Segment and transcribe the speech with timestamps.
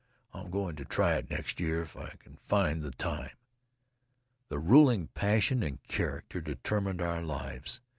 [0.33, 3.35] I'm going to try it next year if I can find the time."
[4.49, 7.81] The ruling passion and character determine our lives.